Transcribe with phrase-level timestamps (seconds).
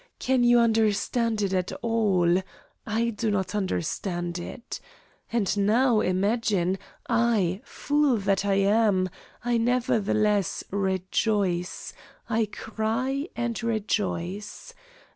[0.17, 2.41] Can you understand it at all?
[2.87, 4.79] I do not understand it.
[5.31, 9.09] And, now, imagine, I fool that I am
[9.45, 11.93] I nevertheless rejoice,
[12.27, 14.73] I cry and rejoice.